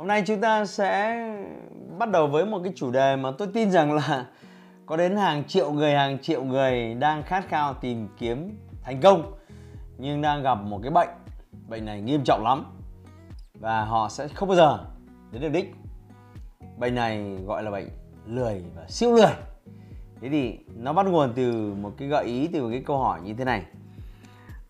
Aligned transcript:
Hôm 0.00 0.06
nay 0.06 0.22
chúng 0.26 0.40
ta 0.40 0.66
sẽ 0.66 1.20
bắt 1.98 2.10
đầu 2.10 2.26
với 2.26 2.46
một 2.46 2.60
cái 2.64 2.72
chủ 2.76 2.90
đề 2.90 3.16
mà 3.16 3.30
tôi 3.38 3.48
tin 3.54 3.70
rằng 3.70 3.92
là 3.92 4.26
có 4.86 4.96
đến 4.96 5.16
hàng 5.16 5.44
triệu 5.44 5.72
người, 5.72 5.92
hàng 5.92 6.18
triệu 6.18 6.44
người 6.44 6.94
đang 6.94 7.22
khát 7.22 7.48
khao 7.48 7.74
tìm 7.74 8.08
kiếm 8.18 8.58
thành 8.82 9.00
công, 9.00 9.32
nhưng 9.98 10.22
đang 10.22 10.42
gặp 10.42 10.54
một 10.54 10.80
cái 10.82 10.90
bệnh 10.90 11.08
bệnh 11.68 11.84
này 11.84 12.00
nghiêm 12.00 12.22
trọng 12.24 12.44
lắm. 12.44 12.64
Và 13.54 13.84
họ 13.84 14.08
sẽ 14.08 14.28
không 14.28 14.48
bao 14.48 14.56
giờ 14.56 14.78
đến 15.32 15.42
được 15.42 15.48
đích. 15.48 15.74
Bệnh 16.78 16.94
này 16.94 17.38
gọi 17.46 17.62
là 17.62 17.70
bệnh 17.70 17.88
lười 18.26 18.62
và 18.76 18.84
siêu 18.88 19.12
lười. 19.12 19.32
Thế 20.20 20.28
thì 20.28 20.58
nó 20.76 20.92
bắt 20.92 21.06
nguồn 21.06 21.32
từ 21.34 21.74
một 21.74 21.92
cái 21.98 22.08
gợi 22.08 22.24
ý, 22.24 22.48
từ 22.52 22.62
một 22.62 22.68
cái 22.70 22.82
câu 22.86 22.98
hỏi 22.98 23.20
như 23.20 23.34
thế 23.34 23.44
này 23.44 23.64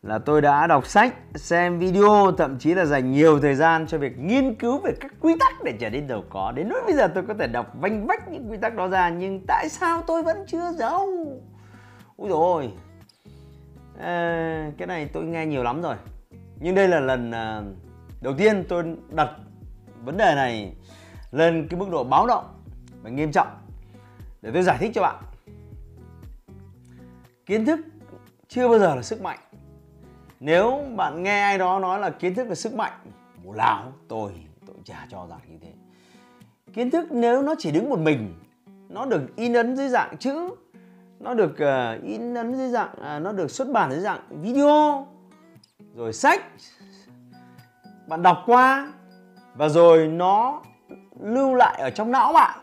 là 0.02 0.18
tôi 0.18 0.40
đã 0.40 0.66
đọc 0.66 0.86
sách, 0.86 1.14
xem 1.34 1.78
video, 1.78 2.32
thậm 2.38 2.58
chí 2.58 2.74
là 2.74 2.84
dành 2.84 3.12
nhiều 3.12 3.41
thời 3.41 3.55
gian 3.55 3.86
cho 3.86 3.98
việc 3.98 4.19
nghiên 4.19 4.55
cứu 4.55 4.78
về 4.78 4.92
các 5.00 5.12
quy 5.20 5.34
tắc 5.41 5.64
để 5.64 5.72
trở 5.80 5.91
nên 5.91 6.08
giàu 6.08 6.25
có. 6.30 6.52
Đến 6.52 6.69
nỗi 6.69 6.80
bây 6.86 6.94
giờ 6.94 7.08
tôi 7.14 7.25
có 7.28 7.34
thể 7.38 7.47
đọc 7.47 7.72
vanh 7.80 8.06
vách 8.06 8.28
những 8.28 8.50
quy 8.50 8.56
tắc 8.56 8.77
đó 8.77 8.88
ra 8.88 9.08
nhưng 9.08 9.41
tại 9.47 9.69
sao 9.69 10.02
tôi 10.06 10.22
vẫn 10.22 10.44
chưa 10.47 10.72
giàu? 10.72 11.06
Úi 12.16 12.28
rồi 12.28 12.72
à, 14.00 14.66
ờ, 14.66 14.70
cái 14.78 14.86
này 14.86 15.06
tôi 15.12 15.25
nghe 15.25 15.47
nhiều 15.47 15.62
lắm 15.62 15.83
rồi. 15.83 15.97
Nhưng 16.60 16.75
đây 16.75 16.88
là 16.88 17.00
lần 17.00 17.30
à, 17.30 17.62
đầu 18.20 18.34
tiên 18.38 18.64
tôi 18.69 18.84
đặt 19.08 19.30
vấn 20.05 20.16
đề 20.16 20.34
này 20.34 20.75
lên 21.32 21.69
cái 21.70 21.80
mức 21.80 21.86
độ 21.91 22.05
báo 22.05 22.27
động 22.27 22.44
và 23.03 23.10
nghiêm 23.10 23.32
trọng 23.32 23.48
để 24.42 24.50
tôi 24.55 24.62
giải 24.62 24.77
thích 24.80 24.91
cho 24.94 25.03
bạn. 25.03 25.16
Kiến 27.47 27.64
thức 27.64 27.80
chưa 28.48 28.69
bao 28.69 28.78
giờ 28.78 28.94
là 28.94 29.03
sức 29.03 29.22
mạnh 29.22 29.38
nếu 30.41 30.84
bạn 30.96 31.22
nghe 31.22 31.42
ai 31.42 31.58
đó 31.58 31.78
nói 31.78 31.98
là 31.98 32.10
kiến 32.10 32.34
thức 32.34 32.48
là 32.48 32.55
sức 32.55 32.74
mạnh 32.74 32.92
bố 33.44 33.52
láo 33.52 33.92
tôi 34.08 34.33
tôi 34.66 34.77
chả 34.84 35.06
cho 35.10 35.27
rằng 35.30 35.41
như 35.48 35.58
thế. 35.62 35.72
Kiến 36.72 36.91
thức 36.91 37.12
nếu 37.12 37.42
nó 37.42 37.55
chỉ 37.58 37.70
đứng 37.70 37.91
một 37.91 37.98
mình 37.98 38.34
nó 38.88 39.05
được 39.05 39.36
in 39.36 39.52
ấn 39.52 39.77
dưới 39.77 39.88
dạng 39.88 40.16
chữ 40.16 40.50
nó 41.19 41.34
được 41.34 41.52
uh, 41.52 42.02
in 42.02 42.34
ấn 42.34 42.55
dưới 42.55 42.69
dạng 42.69 42.91
uh, 42.92 43.22
nó 43.22 43.32
được 43.32 43.50
xuất 43.50 43.69
bản 43.69 43.91
dưới 43.91 44.00
dạng 44.00 44.20
video 44.30 45.06
rồi 45.94 46.12
sách 46.12 46.42
bạn 48.06 48.22
đọc 48.22 48.42
qua 48.47 48.92
và 49.54 49.69
rồi 49.69 50.06
nó 50.06 50.62
lưu 51.20 51.54
lại 51.54 51.80
ở 51.80 51.91
trong 51.91 52.10
não 52.10 52.32
bạn. 52.32 52.58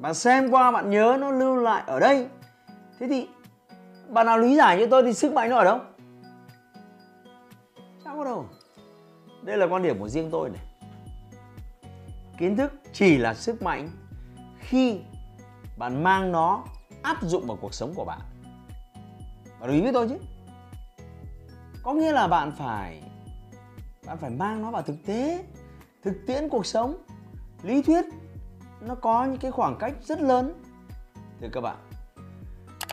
Bạn 0.00 0.14
xem 0.14 0.50
qua 0.50 0.70
bạn 0.70 0.90
nhớ 0.90 1.16
nó 1.20 1.30
lưu 1.30 1.56
lại 1.56 1.82
ở 1.86 2.00
đây. 2.00 2.28
Thế 2.98 3.08
thì 3.08 3.28
bạn 4.08 4.26
nào 4.26 4.38
lý 4.38 4.56
giải 4.56 4.78
cho 4.80 4.86
tôi 4.90 5.02
thì 5.02 5.12
sức 5.12 5.32
mạnh 5.32 5.50
nó 5.50 5.56
ở 5.56 5.64
đâu? 5.64 5.78
Có 8.16 8.24
đâu? 8.24 8.46
Đây 9.42 9.56
là 9.58 9.66
quan 9.66 9.82
điểm 9.82 9.98
của 9.98 10.08
riêng 10.08 10.28
tôi 10.32 10.50
này. 10.50 10.62
Kiến 12.38 12.56
thức 12.56 12.72
chỉ 12.92 13.18
là 13.18 13.34
sức 13.34 13.62
mạnh 13.62 13.90
khi 14.58 15.00
bạn 15.76 16.04
mang 16.04 16.32
nó, 16.32 16.64
áp 17.02 17.22
dụng 17.22 17.46
vào 17.46 17.56
cuộc 17.60 17.74
sống 17.74 17.92
của 17.94 18.04
bạn. 18.04 18.20
Bạn 19.60 19.68
đồng 19.68 19.70
ý 19.70 19.80
với 19.80 19.92
tôi 19.92 20.08
chứ. 20.08 20.16
Có 21.82 21.92
nghĩa 21.92 22.12
là 22.12 22.28
bạn 22.28 22.52
phải 22.58 23.02
bạn 24.06 24.18
phải 24.18 24.30
mang 24.30 24.62
nó 24.62 24.70
vào 24.70 24.82
thực 24.82 24.96
tế, 25.06 25.44
thực 26.02 26.14
tiễn 26.26 26.48
cuộc 26.48 26.66
sống. 26.66 26.96
Lý 27.62 27.82
thuyết, 27.82 28.04
nó 28.80 28.94
có 28.94 29.24
những 29.24 29.38
cái 29.38 29.50
khoảng 29.50 29.76
cách 29.78 29.92
rất 30.02 30.20
lớn, 30.20 30.62
thưa 31.40 31.48
các 31.52 31.60
bạn. 31.60 31.76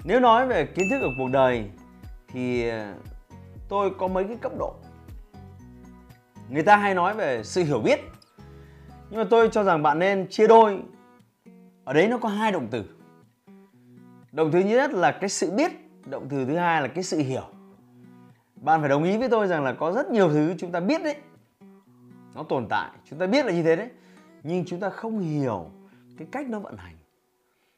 Nếu 0.04 0.20
nói 0.20 0.48
về 0.48 0.66
kiến 0.66 0.88
thức 0.92 1.02
ở 1.02 1.10
cuộc 1.18 1.28
đời 1.32 1.70
thì 2.28 2.70
ờ, 2.70 2.94
tôi 3.70 3.92
có 3.98 4.08
mấy 4.08 4.24
cái 4.24 4.36
cấp 4.36 4.52
độ 4.60 4.76
người 6.50 6.64
ta 6.64 6.78
hay 6.78 6.96
nói 6.96 7.14
về 7.14 7.44
sự 7.44 7.64
hiểu 7.64 7.80
biết. 7.80 8.00
Nhưng 9.10 9.20
mà 9.20 9.28
tôi 9.30 9.50
cho 9.52 9.64
rằng 9.64 9.84
bạn 9.84 10.00
nên 10.00 10.28
chia 10.30 10.48
đôi. 10.48 10.82
Ở 11.84 11.94
đấy 11.94 12.08
nó 12.08 12.18
có 12.18 12.30
hai 12.30 12.52
động 12.52 12.68
từ. 12.72 12.84
Động 14.32 14.50
từ 14.54 14.60
nhất 14.60 14.94
là 14.94 15.12
cái 15.12 15.30
sự 15.30 15.52
biết, 15.52 15.72
động 16.06 16.28
từ 16.30 16.46
thứ 16.46 16.56
hai 16.56 16.82
là 16.82 16.88
cái 16.88 17.04
sự 17.04 17.18
hiểu. 17.18 17.44
Bạn 18.56 18.80
phải 18.80 18.90
đồng 18.90 19.04
ý 19.04 19.18
với 19.18 19.30
tôi 19.30 19.48
rằng 19.48 19.64
là 19.64 19.74
có 19.74 19.92
rất 19.92 20.12
nhiều 20.12 20.30
thứ 20.30 20.56
chúng 20.58 20.72
ta 20.72 20.80
biết 20.80 21.04
đấy. 21.04 21.16
Nó 22.36 22.44
tồn 22.44 22.68
tại, 22.70 22.92
chúng 23.10 23.20
ta 23.20 23.28
biết 23.28 23.46
là 23.46 23.52
như 23.52 23.64
thế 23.64 23.76
đấy. 23.76 23.90
Nhưng 24.44 24.66
chúng 24.66 24.80
ta 24.80 24.90
không 24.90 25.20
hiểu 25.20 25.66
cái 26.18 26.28
cách 26.32 26.50
nó 26.50 26.60
vận 26.60 26.78
hành. 26.78 26.96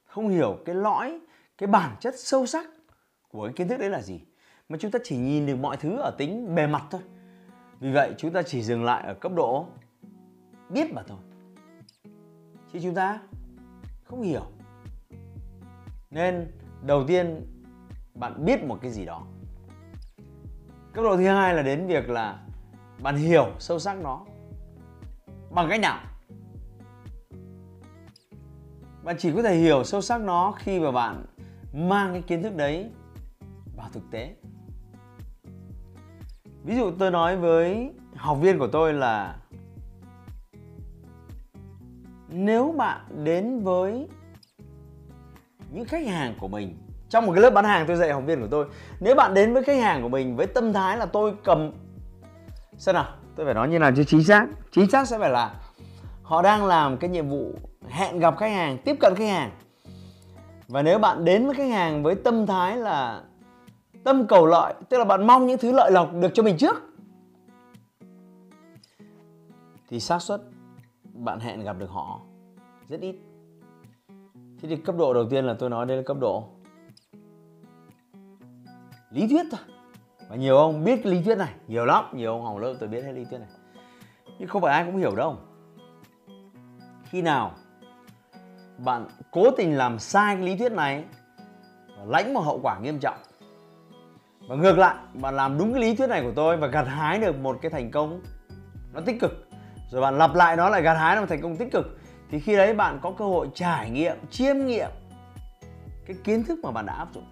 Không 0.06 0.30
hiểu 0.30 0.58
cái 0.66 0.76
lõi, 0.76 1.20
cái 1.58 1.68
bản 1.68 1.96
chất 2.00 2.14
sâu 2.18 2.46
sắc 2.46 2.66
của 3.32 3.46
cái 3.46 3.54
kiến 3.54 3.68
thức 3.68 3.78
đấy 3.80 3.90
là 3.90 4.02
gì. 4.02 4.22
Mà 4.70 4.78
chúng 4.78 4.92
ta 4.92 5.00
chỉ 5.04 5.18
nhìn 5.18 5.46
được 5.46 5.56
mọi 5.56 5.78
thứ 5.78 5.98
ở 5.98 6.12
tính 6.18 6.56
bề 6.56 6.68
mặt 6.68 6.84
thôi 6.90 7.02
vì 7.80 7.92
vậy, 7.92 8.14
chúng 8.18 8.32
ta 8.32 8.42
chỉ 8.42 8.62
dừng 8.62 8.84
lại 8.84 9.04
ở 9.08 9.14
cấp 9.14 9.32
độ 9.36 9.68
biết 10.70 10.94
mà 10.94 11.04
thôi. 11.08 11.18
Chứ 12.74 12.80
chúng 12.84 12.96
ta 12.96 13.20
không 14.04 14.22
hiểu. 14.22 14.46
Nên 16.12 16.52
đầu 16.82 17.08
tiên, 17.08 17.46
bạn 18.16 18.46
biết 18.46 18.64
một 18.64 18.78
cái 18.82 18.92
gì 18.92 19.06
đó. 19.06 19.26
Cấp 20.94 21.04
độ 21.04 21.18
thứ 21.18 21.28
hai 21.28 21.54
là 21.54 21.62
đến 21.62 21.88
việc 21.88 22.10
là 22.10 22.46
bạn 23.02 23.16
hiểu 23.16 23.52
sâu 23.60 23.80
sắc 23.80 23.98
nó 24.04 24.26
bằng 25.52 25.70
cách 25.70 25.80
nào? 25.80 26.00
Bạn 29.04 29.16
chỉ 29.20 29.32
có 29.36 29.44
thể 29.44 29.56
hiểu 29.56 29.84
sâu 29.84 30.02
sắc 30.02 30.22
nó 30.22 30.54
khi 30.58 30.80
mà 30.80 30.92
bạn 30.92 31.26
mang 31.74 32.14
cái 32.14 32.22
kiến 32.22 32.44
thức 32.44 32.56
đấy 32.56 32.92
vào 33.76 33.90
thực 33.94 34.04
tế 34.12 34.36
ví 36.70 36.76
dụ 36.76 36.92
tôi 37.00 37.12
nói 37.12 37.38
với 37.38 37.92
học 38.16 38.38
viên 38.42 38.60
của 38.60 38.68
tôi 38.68 38.94
là 38.94 39.36
nếu 42.28 42.76
bạn 42.78 43.02
đến 43.24 43.64
với 43.64 44.08
những 45.72 45.86
khách 45.86 46.08
hàng 46.08 46.34
của 46.40 46.48
mình, 46.48 46.78
trong 47.10 47.26
một 47.26 47.32
cái 47.34 47.42
lớp 47.42 47.50
bán 47.50 47.66
hàng 47.66 47.88
tôi 47.88 47.96
dạy 47.96 48.14
học 48.14 48.24
viên 48.26 48.42
của 48.42 48.48
tôi, 48.52 48.66
nếu 49.00 49.16
bạn 49.16 49.34
đến 49.34 49.54
với 49.54 49.64
khách 49.64 49.82
hàng 49.82 50.02
của 50.02 50.10
mình 50.10 50.36
với 50.36 50.48
tâm 50.48 50.74
thái 50.74 50.98
là 50.98 51.06
tôi 51.06 51.34
cầm, 51.44 51.72
xem 52.78 52.96
nào, 52.96 53.06
tôi 53.36 53.46
phải 53.46 53.56
nói 53.56 53.70
như 53.70 53.80
nào 53.80 53.92
cho 53.98 54.04
chính 54.04 54.24
xác. 54.24 54.48
Chính 54.72 54.90
xác 54.92 55.08
sẽ 55.08 55.20
phải 55.20 55.30
là 55.30 55.54
họ 56.24 56.42
đang 56.42 56.66
làm 56.66 56.98
cái 56.98 57.10
nhiệm 57.10 57.30
vụ 57.30 57.52
hẹn 57.88 58.20
gặp 58.20 58.38
khách 58.38 58.52
hàng, 58.52 58.78
tiếp 58.78 58.96
cận 59.00 59.14
khách 59.16 59.30
hàng. 59.30 59.52
Và 60.68 60.82
nếu 60.82 61.00
bạn 61.00 61.26
đến 61.26 61.46
với 61.46 61.56
khách 61.56 61.72
hàng 61.72 62.04
với 62.04 62.16
tâm 62.16 62.48
thái 62.48 62.78
là 62.78 63.22
tâm 64.04 64.28
cầu 64.28 64.46
lợi, 64.46 64.74
tức 64.90 64.98
là 64.98 65.06
bạn 65.06 65.28
mong 65.28 65.48
những 65.48 65.58
thứ 65.58 65.72
lợi 65.72 65.92
lộc 65.92 66.14
được 66.14 66.32
cho 66.34 66.44
mình 66.44 66.58
trước. 66.58 66.76
Thì 69.88 70.00
xác 70.00 70.22
suất, 70.22 70.42
bạn 71.14 71.40
hẹn 71.40 71.64
gặp 71.64 71.76
được 71.80 71.90
họ 71.90 72.20
rất 72.88 73.02
ít. 73.02 73.16
Thế 74.62 74.70
thì 74.70 74.76
cấp 74.76 74.96
độ 74.98 75.14
đầu 75.14 75.26
tiên 75.30 75.46
là 75.46 75.56
tôi 75.60 75.70
nói 75.70 75.86
đây 75.86 75.98
là 75.98 76.04
cấp 76.06 76.18
độ 76.20 76.44
lý 79.10 79.28
thuyết 79.28 79.46
thôi. 79.52 79.62
Và 80.30 80.36
nhiều 80.36 80.58
ông 80.58 80.84
biết 80.84 81.00
cái 81.04 81.14
lý 81.14 81.22
thuyết 81.24 81.38
này, 81.38 81.54
nhiều 81.68 81.86
lắm, 81.86 82.06
nhiều 82.14 82.32
ông 82.32 82.44
học 82.44 82.58
lớp 82.58 82.74
tôi 82.80 82.90
biết 82.90 83.02
hết 83.02 83.12
lý 83.12 83.26
thuyết 83.26 83.38
này. 83.38 83.50
Nhưng 84.40 84.48
không 84.48 84.62
phải 84.62 84.74
ai 84.74 84.86
cũng 84.86 84.98
hiểu 84.98 85.16
đâu. 85.16 85.38
Khi 87.04 87.22
nào 87.22 87.52
bạn 88.78 89.08
cố 89.32 89.52
tình 89.58 89.78
làm 89.78 90.00
sai 90.00 90.36
cái 90.36 90.46
lý 90.46 90.58
thuyết 90.58 90.72
này 90.72 91.06
lãnh 92.06 92.34
một 92.34 92.42
hậu 92.42 92.60
quả 92.64 92.80
nghiêm 92.80 93.00
trọng 93.00 93.18
và 94.50 94.56
ngược 94.56 94.78
lại, 94.78 94.96
bạn 95.14 95.36
làm 95.36 95.58
đúng 95.58 95.74
cái 95.74 95.82
lý 95.82 95.96
thuyết 95.96 96.08
này 96.08 96.22
của 96.22 96.32
tôi 96.36 96.58
và 96.58 96.68
gặt 96.68 96.88
hái 96.88 97.20
được 97.20 97.40
một 97.40 97.60
cái 97.62 97.72
thành 97.72 97.92
công 97.92 98.22
nó 98.94 99.02
tích 99.02 99.20
cực. 99.20 99.48
Rồi 99.92 100.02
bạn 100.02 100.18
lặp 100.18 100.36
lại 100.36 100.56
nó 100.56 100.70
lại 100.70 100.82
gặt 100.82 100.94
hái 100.94 101.16
được 101.16 101.22
một 101.22 101.28
thành 101.30 101.42
công 101.42 101.58
tích 101.58 101.72
cực. 101.72 102.00
Thì 102.32 102.40
khi 102.40 102.56
đấy 102.56 102.74
bạn 102.74 103.00
có 103.02 103.12
cơ 103.12 103.26
hội 103.26 103.48
trải 103.56 103.90
nghiệm, 103.90 104.18
chiêm 104.32 104.66
nghiệm 104.66 104.90
cái 106.06 106.18
kiến 106.24 106.44
thức 106.44 106.60
mà 106.64 106.72
bạn 106.72 106.86
đã 106.86 106.94
áp 106.94 107.08
dụng. 107.14 107.24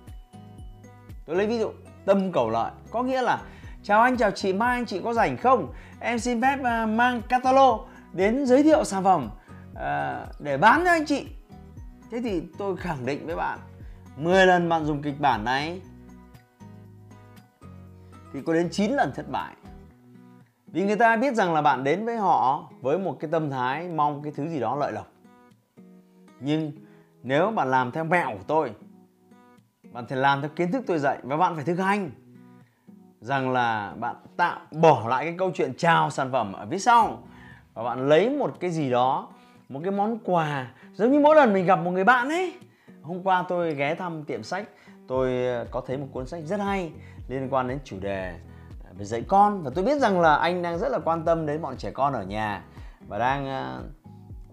Tôi 1.26 1.36
lấy 1.36 1.48
ví 1.48 1.60
dụ, 1.60 1.72
tâm 2.06 2.32
cầu 2.32 2.50
lợi. 2.50 2.72
Có 2.92 3.04
nghĩa 3.04 3.22
là, 3.22 3.42
chào 3.84 4.02
anh, 4.02 4.18
chào 4.18 4.32
chị, 4.32 4.54
mai 4.54 4.78
anh 4.78 4.86
chị 4.86 5.02
có 5.04 5.14
rảnh 5.14 5.38
không? 5.38 5.74
Em 6.00 6.20
xin 6.20 6.42
phép 6.42 6.58
à, 6.64 6.86
mang 6.86 7.22
catalog 7.30 7.82
đến 8.14 8.46
giới 8.46 8.64
thiệu 8.64 8.84
sản 8.84 9.04
phẩm 9.04 9.30
à, 9.76 10.26
để 10.40 10.58
bán 10.58 10.82
cho 10.86 10.92
anh 10.92 11.06
chị. 11.06 11.26
Thế 12.12 12.22
thì 12.24 12.42
tôi 12.58 12.78
khẳng 12.78 13.06
định 13.06 13.26
với 13.26 13.36
bạn 13.36 13.60
10 14.18 14.46
lần 14.46 14.70
bạn 14.70 14.86
dùng 14.86 15.02
kịch 15.02 15.20
bản 15.20 15.46
này 15.46 15.82
thì 18.34 18.42
có 18.42 18.54
đến 18.54 18.70
9 18.72 18.92
lần 18.92 19.12
thất 19.16 19.30
bại. 19.32 19.56
Vì 20.68 20.84
người 20.84 20.96
ta 20.96 21.18
biết 21.18 21.36
rằng 21.36 21.54
là 21.54 21.62
bạn 21.62 21.84
đến 21.84 22.06
với 22.06 22.18
họ 22.18 22.70
với 22.82 22.98
một 22.98 23.18
cái 23.20 23.32
tâm 23.32 23.50
thái 23.50 23.88
mong 23.88 24.24
cái 24.24 24.34
thứ 24.36 24.48
gì 24.48 24.60
đó 24.60 24.76
lợi 24.76 24.92
lộc. 24.92 25.08
Nhưng 26.40 26.72
nếu 27.24 27.52
bạn 27.52 27.72
làm 27.72 27.92
theo 27.92 28.04
mẹo 28.04 28.32
của 28.32 28.44
tôi, 28.48 28.72
bạn 29.92 30.06
phải 30.08 30.18
làm 30.18 30.42
theo 30.42 30.50
kiến 30.56 30.72
thức 30.72 30.84
tôi 30.88 31.00
dạy 31.00 31.18
và 31.24 31.38
bạn 31.38 31.56
phải 31.56 31.64
thực 31.64 31.80
hành 31.80 32.12
rằng 33.22 33.52
là 33.52 33.94
bạn 34.00 34.16
tạo 34.38 34.60
bỏ 34.72 35.08
lại 35.10 35.26
cái 35.26 35.36
câu 35.38 35.52
chuyện 35.54 35.74
chào 35.78 36.10
sản 36.10 36.32
phẩm 36.32 36.54
ở 36.54 36.68
phía 36.72 36.80
sau 36.80 37.24
và 37.74 37.84
bạn 37.84 38.10
lấy 38.10 38.30
một 38.30 38.58
cái 38.60 38.72
gì 38.72 38.90
đó, 38.90 39.28
một 39.70 39.80
cái 39.84 39.92
món 39.92 40.20
quà. 40.24 40.72
Giống 40.94 41.12
như 41.12 41.20
mỗi 41.20 41.36
lần 41.36 41.54
mình 41.54 41.66
gặp 41.66 41.76
một 41.76 41.92
người 41.92 42.04
bạn 42.04 42.30
ấy, 42.30 42.54
hôm 43.02 43.24
qua 43.24 43.44
tôi 43.50 43.76
ghé 43.76 43.96
thăm 43.96 44.24
tiệm 44.24 44.44
sách 44.44 44.70
tôi 45.08 45.48
ờ, 45.48 45.66
có 45.72 45.82
thấy 45.82 45.98
một 45.98 46.08
cuốn 46.12 46.28
sách 46.28 46.44
rất 46.46 46.60
hay 46.60 46.92
liên 47.28 47.48
quan 47.50 47.68
đến 47.68 47.80
chủ 47.84 48.00
đề 48.00 48.40
à, 48.86 48.90
về 48.98 49.06
dạy 49.06 49.24
con. 49.28 49.64
Và 49.64 49.72
tôi 49.76 49.84
biết 49.84 50.00
rằng 50.00 50.22
là 50.22 50.36
anh 50.36 50.62
đang 50.62 50.80
rất 50.80 50.90
là 50.90 51.00
quan 51.00 51.26
tâm 51.26 51.46
đến 51.46 51.62
bọn 51.62 51.78
trẻ 51.78 51.92
con 51.92 52.14
ở 52.14 52.24
nhà 52.24 52.64
và 53.08 53.18
đang 53.18 53.48
ờ, 53.48 53.84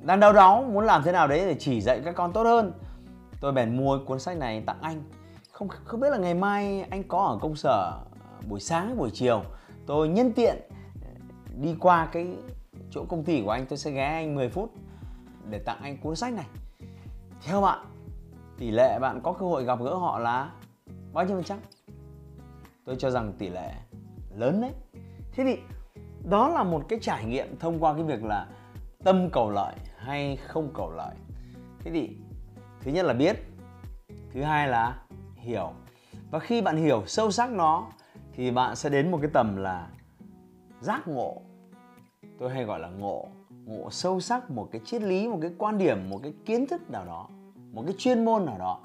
đang 0.00 0.20
đau 0.20 0.32
đáu, 0.32 0.62
muốn 0.62 0.84
làm 0.84 1.02
thế 1.02 1.12
nào 1.12 1.28
đấy 1.28 1.38
để 1.38 1.56
chỉ 1.58 1.80
dạy 1.80 2.00
các 2.04 2.14
con 2.14 2.32
tốt 2.32 2.42
hơn. 2.42 2.72
Tôi 3.40 3.52
bèn 3.52 3.76
mua 3.76 3.98
cuốn 4.06 4.20
sách 4.20 4.36
này 4.36 4.62
tặng 4.66 4.78
anh. 4.80 5.02
Không 5.52 5.68
không 5.68 6.00
biết 6.00 6.10
là 6.10 6.18
ngày 6.18 6.34
mai 6.34 6.82
anh 6.90 7.02
có 7.08 7.18
ở 7.18 7.38
công 7.42 7.56
sở 7.56 7.70
ờ, 7.70 8.00
buổi 8.48 8.60
sáng 8.60 8.96
buổi 8.96 9.10
chiều, 9.12 9.42
tôi 9.86 10.08
nhân 10.08 10.32
tiện 10.32 10.56
đi 11.60 11.76
qua 11.80 12.08
cái 12.12 12.26
chỗ 12.90 13.04
công 13.08 13.24
ty 13.24 13.42
của 13.42 13.50
anh, 13.50 13.66
tôi 13.66 13.78
sẽ 13.78 13.90
ghé 13.90 14.06
anh 14.06 14.34
10 14.34 14.48
phút 14.48 14.70
để 15.50 15.58
tặng 15.58 15.78
anh 15.82 15.98
cuốn 15.98 16.16
sách 16.16 16.32
này. 16.32 16.46
Theo 17.46 17.60
bạn 17.60 17.93
tỷ 18.58 18.70
lệ 18.70 18.98
bạn 18.98 19.20
có 19.22 19.32
cơ 19.32 19.46
hội 19.46 19.64
gặp 19.64 19.78
gỡ 19.80 19.94
họ 19.94 20.18
là 20.18 20.52
bao 21.12 21.24
nhiêu 21.24 21.36
phần 21.36 21.44
trăm? 21.44 21.58
Tôi 22.84 22.96
cho 22.98 23.10
rằng 23.10 23.32
tỷ 23.38 23.48
lệ 23.48 23.72
lớn 24.36 24.60
đấy. 24.60 24.72
Thế 25.32 25.44
thì 25.44 25.58
đó 26.30 26.48
là 26.48 26.62
một 26.62 26.82
cái 26.88 26.98
trải 27.02 27.24
nghiệm 27.24 27.58
thông 27.58 27.80
qua 27.80 27.94
cái 27.94 28.02
việc 28.02 28.24
là 28.24 28.46
tâm 29.04 29.30
cầu 29.32 29.50
lợi 29.50 29.74
hay 29.96 30.36
không 30.36 30.70
cầu 30.74 30.90
lợi. 30.90 31.14
Thế 31.78 31.90
thì 31.90 32.16
thứ 32.80 32.90
nhất 32.90 33.04
là 33.04 33.12
biết, 33.12 33.36
thứ 34.32 34.42
hai 34.42 34.68
là 34.68 35.02
hiểu. 35.36 35.72
Và 36.30 36.38
khi 36.38 36.62
bạn 36.62 36.76
hiểu 36.76 37.02
sâu 37.06 37.30
sắc 37.30 37.50
nó, 37.50 37.86
thì 38.32 38.50
bạn 38.50 38.76
sẽ 38.76 38.90
đến 38.90 39.10
một 39.10 39.18
cái 39.22 39.30
tầm 39.34 39.56
là 39.56 39.88
giác 40.80 41.08
ngộ. 41.08 41.42
Tôi 42.38 42.50
hay 42.50 42.64
gọi 42.64 42.80
là 42.80 42.88
ngộ 42.88 43.28
ngộ 43.64 43.90
sâu 43.90 44.20
sắc 44.20 44.50
một 44.50 44.68
cái 44.72 44.80
triết 44.84 45.02
lý, 45.02 45.28
một 45.28 45.38
cái 45.42 45.50
quan 45.58 45.78
điểm, 45.78 46.10
một 46.10 46.20
cái 46.22 46.34
kiến 46.44 46.66
thức 46.66 46.90
nào 46.90 47.04
đó 47.04 47.28
một 47.74 47.82
cái 47.86 47.94
chuyên 47.98 48.24
môn 48.24 48.46
nào 48.46 48.56
đó. 48.58 48.78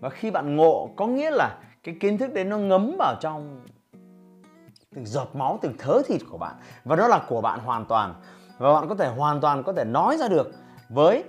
Và 0.00 0.10
khi 0.10 0.30
bạn 0.30 0.56
ngộ 0.56 0.90
có 0.96 1.06
nghĩa 1.06 1.30
là 1.30 1.58
cái 1.82 1.96
kiến 2.00 2.18
thức 2.18 2.32
đấy 2.32 2.44
nó 2.44 2.58
ngấm 2.58 2.96
vào 2.98 3.14
trong 3.20 3.64
từng 4.94 5.06
giọt 5.06 5.28
máu 5.34 5.58
từng 5.62 5.74
thớ 5.78 6.02
thịt 6.06 6.20
của 6.30 6.38
bạn. 6.38 6.54
Và 6.84 6.96
nó 6.96 7.08
là 7.08 7.24
của 7.28 7.40
bạn 7.40 7.60
hoàn 7.60 7.84
toàn. 7.84 8.14
Và 8.58 8.74
bạn 8.74 8.88
có 8.88 8.94
thể 8.94 9.08
hoàn 9.08 9.40
toàn 9.40 9.62
có 9.62 9.72
thể 9.72 9.84
nói 9.84 10.16
ra 10.16 10.28
được 10.28 10.52
với 10.88 11.24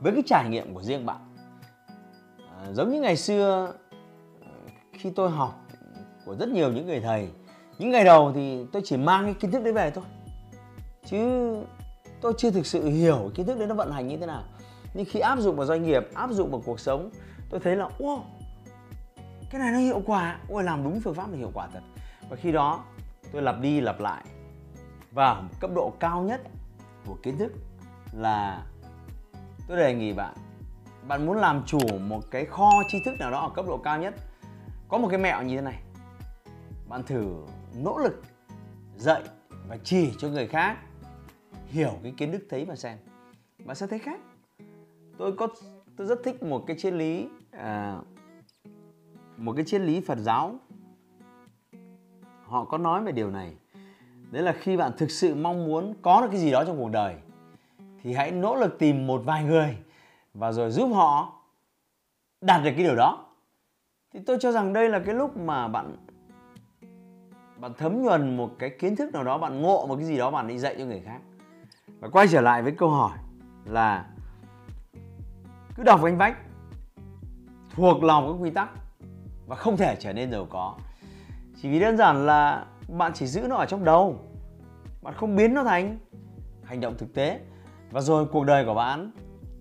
với 0.00 0.12
cái 0.12 0.22
trải 0.26 0.48
nghiệm 0.48 0.74
của 0.74 0.82
riêng 0.82 1.06
bạn. 1.06 1.36
À, 2.50 2.72
giống 2.72 2.90
như 2.90 3.00
ngày 3.00 3.16
xưa 3.16 3.72
ờ, 4.40 4.50
khi 4.92 5.10
tôi 5.10 5.30
học 5.30 5.60
của 6.26 6.34
rất 6.34 6.48
nhiều 6.48 6.72
những 6.72 6.86
người 6.86 7.00
thầy 7.00 7.28
những 7.78 7.90
ngày 7.90 8.04
đầu 8.04 8.32
thì 8.34 8.66
tôi 8.72 8.82
chỉ 8.84 8.96
mang 8.96 9.24
cái 9.24 9.34
kiến 9.34 9.50
thức 9.50 9.62
đấy 9.62 9.72
về 9.72 9.90
thôi. 9.90 10.04
Chứ 11.04 11.54
tôi 12.20 12.32
chưa 12.38 12.50
thực 12.50 12.66
sự 12.66 12.84
hiểu 12.88 13.30
kiến 13.34 13.46
thức 13.46 13.58
đấy 13.58 13.66
nó 13.66 13.74
vận 13.74 13.92
hành 13.92 14.08
như 14.08 14.16
thế 14.16 14.26
nào 14.26 14.42
nhưng 14.94 15.06
khi 15.08 15.20
áp 15.20 15.38
dụng 15.38 15.56
vào 15.56 15.66
doanh 15.66 15.82
nghiệp, 15.82 16.08
áp 16.14 16.30
dụng 16.30 16.50
vào 16.50 16.62
cuộc 16.64 16.80
sống, 16.80 17.10
tôi 17.50 17.60
thấy 17.60 17.76
là, 17.76 17.88
wow, 17.98 18.20
cái 19.50 19.60
này 19.60 19.72
nó 19.72 19.78
hiệu 19.78 20.02
quả. 20.06 20.38
Ôi 20.48 20.64
làm 20.64 20.84
đúng 20.84 21.00
phương 21.00 21.14
pháp 21.14 21.26
thì 21.32 21.38
hiệu 21.38 21.50
quả 21.54 21.68
thật. 21.72 21.82
Và 22.28 22.36
khi 22.36 22.52
đó, 22.52 22.84
tôi 23.32 23.42
lặp 23.42 23.60
đi 23.60 23.80
lặp 23.80 24.00
lại. 24.00 24.24
Và 25.10 25.42
cấp 25.60 25.70
độ 25.74 25.92
cao 26.00 26.22
nhất 26.22 26.40
của 27.06 27.16
kiến 27.22 27.38
thức 27.38 27.52
là, 28.12 28.66
tôi 29.68 29.76
đề 29.76 29.94
nghị 29.94 30.12
bạn 30.12 30.34
bạn 31.08 31.26
muốn 31.26 31.36
làm 31.36 31.62
chủ 31.66 31.78
một 32.00 32.20
cái 32.30 32.44
kho 32.44 32.70
tri 32.88 33.00
thức 33.04 33.14
nào 33.18 33.30
đó 33.30 33.40
ở 33.40 33.50
cấp 33.54 33.64
độ 33.68 33.76
cao 33.76 33.98
nhất, 33.98 34.14
có 34.88 34.98
một 34.98 35.08
cái 35.08 35.18
mẹo 35.18 35.42
như 35.42 35.56
thế 35.56 35.62
này. 35.62 35.82
Bạn 36.88 37.02
thử 37.02 37.46
nỗ 37.74 37.98
lực 37.98 38.22
dạy 38.96 39.22
và 39.68 39.76
chỉ 39.84 40.12
cho 40.18 40.28
người 40.28 40.46
khác 40.46 40.78
hiểu 41.66 41.92
cái 42.02 42.14
kiến 42.16 42.32
thức, 42.32 42.42
thấy 42.50 42.64
và 42.64 42.76
xem. 42.76 42.98
Bạn 43.64 43.76
sẽ 43.76 43.86
thấy 43.86 43.98
khác 43.98 44.20
tôi 45.18 45.32
có 45.32 45.48
tôi 45.96 46.06
rất 46.06 46.18
thích 46.24 46.42
một 46.42 46.64
cái 46.66 46.76
triết 46.78 46.92
lý 46.92 47.28
à, 47.50 47.98
một 49.36 49.52
cái 49.56 49.64
triết 49.64 49.80
lý 49.80 50.00
Phật 50.00 50.18
giáo. 50.18 50.54
Họ 52.44 52.64
có 52.64 52.78
nói 52.78 53.02
về 53.02 53.12
điều 53.12 53.30
này. 53.30 53.54
Đấy 54.30 54.42
là 54.42 54.52
khi 54.52 54.76
bạn 54.76 54.92
thực 54.98 55.10
sự 55.10 55.34
mong 55.34 55.64
muốn 55.64 55.94
có 56.02 56.20
được 56.20 56.28
cái 56.30 56.40
gì 56.40 56.50
đó 56.50 56.64
trong 56.64 56.78
cuộc 56.78 56.90
đời 56.90 57.16
thì 58.02 58.12
hãy 58.12 58.30
nỗ 58.30 58.56
lực 58.56 58.78
tìm 58.78 59.06
một 59.06 59.22
vài 59.24 59.44
người 59.44 59.76
và 60.34 60.52
rồi 60.52 60.70
giúp 60.70 60.86
họ 60.86 61.32
đạt 62.40 62.64
được 62.64 62.70
cái 62.76 62.84
điều 62.84 62.96
đó. 62.96 63.26
Thì 64.12 64.20
tôi 64.26 64.36
cho 64.40 64.52
rằng 64.52 64.72
đây 64.72 64.88
là 64.88 64.98
cái 64.98 65.14
lúc 65.14 65.36
mà 65.36 65.68
bạn 65.68 65.96
bạn 67.56 67.72
thấm 67.78 68.02
nhuần 68.02 68.36
một 68.36 68.50
cái 68.58 68.70
kiến 68.78 68.96
thức 68.96 69.12
nào 69.12 69.24
đó 69.24 69.38
bạn 69.38 69.62
ngộ 69.62 69.86
một 69.86 69.96
cái 69.96 70.04
gì 70.04 70.18
đó 70.18 70.30
bạn 70.30 70.48
đi 70.48 70.58
dạy 70.58 70.74
cho 70.78 70.84
người 70.84 71.00
khác. 71.00 71.18
Và 72.00 72.08
quay 72.08 72.28
trở 72.28 72.40
lại 72.40 72.62
với 72.62 72.72
câu 72.72 72.90
hỏi 72.90 73.18
là 73.64 74.11
cứ 75.74 75.82
đọc 75.82 76.02
anh 76.04 76.18
vách. 76.18 76.36
Thuộc 77.70 78.02
lòng 78.02 78.32
các 78.32 78.42
quy 78.42 78.50
tắc. 78.50 78.70
Và 79.46 79.56
không 79.56 79.76
thể 79.76 79.96
trở 79.98 80.12
nên 80.12 80.30
giàu 80.30 80.46
có. 80.50 80.74
Chỉ 81.62 81.70
vì 81.70 81.80
đơn 81.80 81.96
giản 81.96 82.26
là 82.26 82.66
bạn 82.88 83.12
chỉ 83.14 83.26
giữ 83.26 83.46
nó 83.48 83.56
ở 83.56 83.66
trong 83.66 83.84
đầu. 83.84 84.20
Bạn 85.02 85.14
không 85.14 85.36
biến 85.36 85.54
nó 85.54 85.64
thành 85.64 85.98
hành 86.64 86.80
động 86.80 86.94
thực 86.98 87.14
tế. 87.14 87.40
Và 87.90 88.00
rồi 88.00 88.26
cuộc 88.26 88.44
đời 88.44 88.64
của 88.64 88.74
bạn 88.74 89.10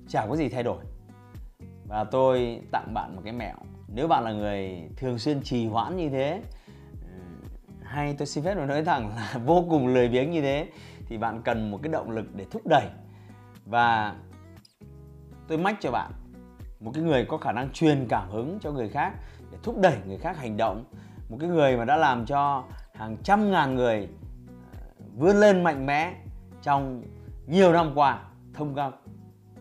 chả 0.07 0.25
có 0.29 0.35
gì 0.35 0.49
thay 0.49 0.63
đổi. 0.63 0.83
Và 1.87 2.03
tôi 2.03 2.61
tặng 2.71 2.93
bạn 2.93 3.15
một 3.15 3.21
cái 3.23 3.33
mẹo. 3.33 3.55
Nếu 3.87 4.07
bạn 4.07 4.23
là 4.23 4.31
người 4.31 4.89
thường 4.97 5.19
xuyên 5.19 5.43
trì 5.43 5.67
hoãn 5.67 5.97
như 5.97 6.09
thế 6.09 6.41
hay 7.91 8.15
tôi 8.17 8.25
xin 8.25 8.43
phép 8.43 8.55
được 8.55 8.65
nói 8.65 8.83
thẳng 8.83 9.09
là 9.15 9.39
vô 9.45 9.65
cùng 9.69 9.87
lười 9.87 10.09
biếng 10.09 10.31
như 10.31 10.41
thế, 10.41 10.67
thì 11.07 11.17
bạn 11.17 11.41
cần 11.41 11.71
một 11.71 11.79
cái 11.83 11.91
động 11.91 12.11
lực 12.11 12.35
để 12.35 12.45
thúc 12.51 12.61
đẩy. 12.65 12.87
Và 13.65 14.15
tôi 15.47 15.57
mách 15.57 15.77
cho 15.81 15.91
bạn, 15.91 16.11
một 16.79 16.91
cái 16.93 17.03
người 17.03 17.25
có 17.25 17.37
khả 17.37 17.51
năng 17.51 17.69
truyền 17.69 18.05
cảm 18.09 18.29
hứng 18.29 18.59
cho 18.61 18.71
người 18.71 18.89
khác 18.89 19.13
để 19.51 19.57
thúc 19.63 19.75
đẩy 19.81 19.97
người 20.07 20.17
khác 20.17 20.37
hành 20.37 20.57
động, 20.57 20.83
một 21.29 21.37
cái 21.39 21.49
người 21.49 21.77
mà 21.77 21.85
đã 21.85 21.97
làm 21.97 22.25
cho 22.25 22.63
hàng 22.93 23.17
trăm 23.23 23.51
ngàn 23.51 23.75
người 23.75 24.07
ờ, 24.73 24.79
vươn 25.17 25.35
lên 25.35 25.63
mạnh 25.63 25.85
mẽ 25.85 26.15
trong 26.61 27.03
nhiều 27.47 27.73
năm 27.73 27.91
qua, 27.95 28.23
thông 28.53 28.75
qua 28.75 28.91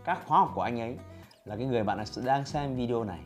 các 0.05 0.19
khóa 0.27 0.39
học 0.39 0.53
của 0.55 0.63
anh 0.63 0.81
ấy, 0.81 0.97
là 1.45 1.57
cái 1.57 1.67
người 1.67 1.85
bạn 1.85 1.99
đang 2.25 2.45
xem 2.45 2.75
video 2.75 3.05
này. 3.05 3.21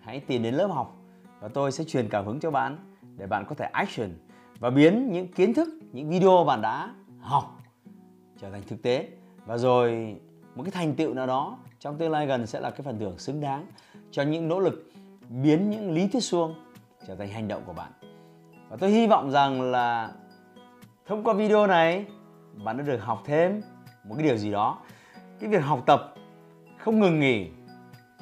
Hãy 0.00 0.20
tìm 0.20 0.42
đến 0.42 0.54
lớp 0.54 0.66
học 0.66 0.96
và 1.40 1.48
tôi 1.48 1.72
sẽ 1.72 1.84
truyền 1.84 2.08
cảm 2.08 2.26
hứng 2.26 2.40
cho 2.40 2.50
bạn 2.50 2.78
để 3.16 3.26
bạn 3.26 3.44
có 3.48 3.54
thể 3.54 3.64
action 3.72 4.10
và 4.58 4.70
biến 4.70 5.12
những 5.12 5.32
kiến 5.32 5.54
thức, 5.54 5.68
những 5.92 6.10
video 6.10 6.44
bạn 6.44 6.62
đã 6.62 6.94
học 7.20 7.58
trở 8.40 8.50
thành 8.50 8.62
thực 8.68 8.82
tế. 8.82 9.08
Và 9.46 9.58
rồi 9.58 10.16
một 10.60 10.64
cái 10.64 10.84
thành 10.84 10.94
tựu 10.94 11.14
nào 11.14 11.26
đó 11.26 11.58
trong 11.78 11.98
tương 11.98 12.10
lai 12.10 12.26
gần 12.26 12.46
sẽ 12.46 12.60
là 12.60 12.70
cái 12.70 12.80
phần 12.82 12.98
thưởng 12.98 13.18
xứng 13.18 13.40
đáng 13.40 13.66
cho 14.10 14.22
những 14.22 14.48
nỗ 14.48 14.60
lực 14.60 14.92
biến 15.28 15.70
những 15.70 15.92
lý 15.92 16.08
thuyết 16.08 16.20
suông 16.20 16.54
trở 17.06 17.16
thành 17.16 17.28
hành 17.28 17.48
động 17.48 17.62
của 17.66 17.72
bạn. 17.72 17.92
Và 18.68 18.76
tôi 18.80 18.90
hy 18.90 19.06
vọng 19.06 19.30
rằng 19.30 19.62
là 19.62 20.10
thông 21.06 21.24
qua 21.24 21.34
video 21.34 21.66
này, 21.66 22.04
bạn 22.64 22.76
đã 22.76 22.82
được 22.82 23.02
học 23.02 23.22
thêm 23.24 23.62
một 24.04 24.14
cái 24.18 24.24
điều 24.24 24.36
gì 24.36 24.50
đó. 24.50 24.78
Cái 25.40 25.50
việc 25.50 25.62
học 25.62 25.82
tập 25.86 26.14
không 26.78 27.00
ngừng 27.00 27.20
nghỉ, 27.20 27.48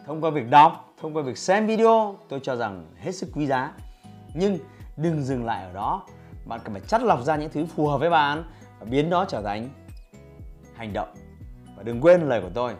thông 0.07 0.21
qua 0.21 0.31
việc 0.31 0.51
đọc, 0.51 0.95
thông 1.01 1.17
qua 1.17 1.23
việc 1.23 1.39
xem 1.39 1.67
video, 1.67 2.17
tôi 2.29 2.41
cho 2.43 2.57
rằng 2.57 2.87
hết 2.97 3.13
sức 3.13 3.29
quý 3.35 3.47
giá. 3.47 3.73
Nhưng 4.35 4.59
đừng 4.97 5.23
dừng 5.23 5.45
lại 5.45 5.65
ở 5.65 5.73
đó, 5.73 6.03
bạn 6.45 6.61
cần 6.65 6.73
phải 6.75 6.83
chắt 6.89 7.03
lọc 7.03 7.25
ra 7.25 7.37
những 7.37 7.51
thứ 7.51 7.67
phù 7.67 7.87
hợp 7.87 7.99
với 7.99 8.11
bạn 8.11 8.45
và 8.79 8.87
biến 8.91 9.11
nó 9.11 9.25
trở 9.25 9.43
thành 9.43 9.69
hành 10.75 10.93
động 10.93 11.09
và 11.79 11.85
đừng 11.85 12.01
quên 12.01 12.29
lời 12.29 12.41
của 12.41 12.51
tôi 12.55 12.75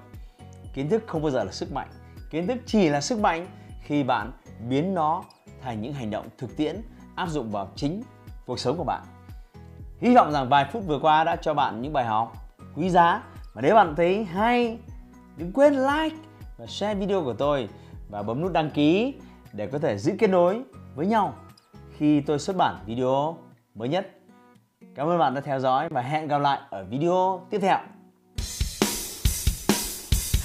kiến 0.75 0.89
thức 0.89 1.03
không 1.07 1.23
bao 1.23 1.31
giờ 1.31 1.45
là 1.45 1.53
sức 1.53 1.73
mạnh 1.73 1.89
kiến 2.31 2.47
thức 2.47 2.59
chỉ 2.67 2.89
là 2.89 3.01
sức 3.01 3.19
mạnh 3.19 3.47
khi 3.83 4.03
bạn 4.03 4.33
biến 4.69 4.95
nó 4.95 5.25
thành 5.63 5.83
những 5.83 5.93
hành 5.93 6.11
động 6.11 6.27
thực 6.39 6.57
tiễn 6.57 6.83
áp 7.15 7.29
dụng 7.29 7.51
vào 7.51 7.69
chính 7.77 8.03
cuộc 8.47 8.59
sống 8.59 8.77
của 8.77 8.85
bạn 8.85 9.03
hy 10.01 10.15
vọng 10.15 10.33
rằng 10.33 10.49
vài 10.49 10.67
phút 10.73 10.83
vừa 10.87 10.99
qua 10.99 11.25
đã 11.25 11.37
cho 11.37 11.55
bạn 11.55 11.83
những 11.83 11.93
bài 11.93 12.05
học 12.05 12.33
quý 12.75 12.91
giá 12.91 13.23
và 13.59 13.63
nếu 13.63 13.75
bạn 13.75 13.95
thấy 13.97 14.25
hay, 14.25 14.79
đừng 15.37 15.53
quên 15.53 15.75
like 15.75 16.17
và 16.57 16.67
share 16.67 16.95
video 16.95 17.25
của 17.25 17.33
tôi 17.33 17.69
và 18.09 18.23
bấm 18.23 18.41
nút 18.41 18.53
đăng 18.53 18.71
ký 18.71 19.15
để 19.53 19.67
có 19.67 19.79
thể 19.79 19.99
giữ 19.99 20.13
kết 20.19 20.31
nối 20.31 20.63
với 20.95 21.07
nhau 21.07 21.35
khi 21.97 22.21
tôi 22.21 22.39
xuất 22.39 22.57
bản 22.57 22.77
video 22.87 23.39
mới 23.75 23.89
nhất. 23.89 24.11
Cảm 24.95 25.09
ơn 25.09 25.19
bạn 25.19 25.35
đã 25.35 25.41
theo 25.41 25.61
dõi 25.61 25.89
và 25.89 26.01
hẹn 26.01 26.29
gặp 26.29 26.39
lại 26.39 26.61
ở 26.71 26.85
video 26.85 27.47
tiếp 27.51 27.59
theo. 27.59 27.79